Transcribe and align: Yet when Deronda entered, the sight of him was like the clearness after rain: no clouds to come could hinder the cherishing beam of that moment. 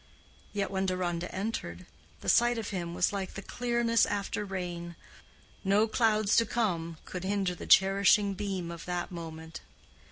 Yet 0.51 0.71
when 0.71 0.87
Deronda 0.87 1.31
entered, 1.31 1.85
the 2.21 2.27
sight 2.27 2.57
of 2.57 2.69
him 2.69 2.95
was 2.95 3.13
like 3.13 3.35
the 3.35 3.43
clearness 3.43 4.03
after 4.07 4.43
rain: 4.43 4.95
no 5.63 5.87
clouds 5.87 6.35
to 6.37 6.45
come 6.47 6.97
could 7.05 7.23
hinder 7.23 7.53
the 7.53 7.67
cherishing 7.67 8.33
beam 8.33 8.71
of 8.71 8.85
that 8.85 9.11
moment. 9.11 9.61